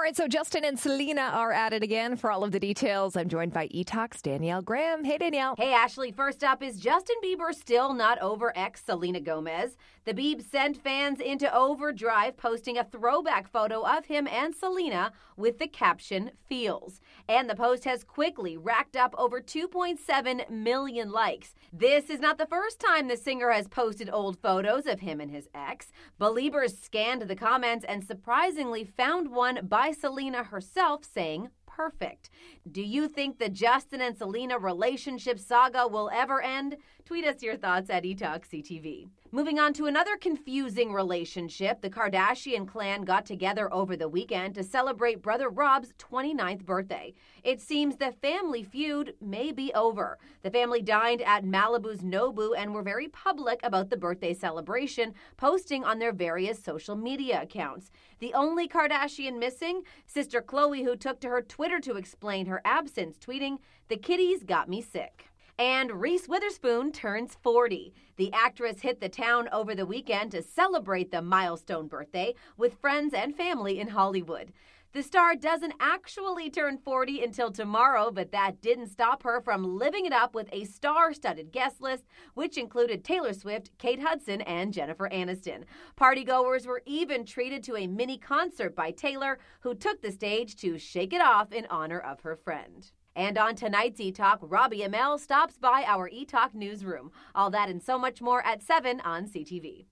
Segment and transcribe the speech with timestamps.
[0.00, 2.16] All right, so Justin and Selena are at it again.
[2.16, 5.04] For all of the details, I'm joined by eTalk's Danielle Graham.
[5.04, 5.56] Hey, Danielle.
[5.58, 6.10] Hey, Ashley.
[6.10, 9.76] First up, is Justin Bieber still not over ex Selena Gomez?
[10.06, 15.58] The Biebs sent fans into overdrive, posting a throwback photo of him and Selena with
[15.58, 21.54] the caption "Feels," and the post has quickly racked up over 2.7 million likes.
[21.74, 25.30] This is not the first time the singer has posted old photos of him and
[25.30, 25.92] his ex.
[26.18, 32.28] Beliebers scanned the comments and surprisingly found one by Selena herself saying, perfect.
[32.70, 36.76] Do you think the Justin and Selena relationship saga will ever end?
[37.06, 39.08] Tweet us your thoughts at eTalkCTV.
[39.32, 44.62] Moving on to another confusing relationship, the Kardashian clan got together over the weekend to
[44.62, 47.14] celebrate brother Rob's 29th birthday.
[47.42, 50.18] It seems the family feud may be over.
[50.42, 55.84] The family dined at Malibu's Nobu and were very public about the birthday celebration, posting
[55.84, 57.90] on their various social media accounts.
[58.18, 59.82] The only Kardashian missing?
[60.06, 63.58] Sister Khloe, who took to her Twitter to explain her absence, tweeting,
[63.88, 65.26] The kitties got me sick.
[65.56, 67.94] And Reese Witherspoon turns 40.
[68.16, 73.14] The actress hit the town over the weekend to celebrate the milestone birthday with friends
[73.14, 74.52] and family in Hollywood.
[74.92, 80.04] The star doesn't actually turn 40 until tomorrow, but that didn't stop her from living
[80.04, 82.02] it up with a star studded guest list,
[82.34, 85.62] which included Taylor Swift, Kate Hudson, and Jennifer Aniston.
[85.96, 90.76] Partygoers were even treated to a mini concert by Taylor, who took the stage to
[90.76, 92.90] shake it off in honor of her friend.
[93.14, 97.12] And on tonight's eTalk, Robbie Amell stops by our eTalk newsroom.
[97.32, 99.86] All that and so much more at 7 on CTV.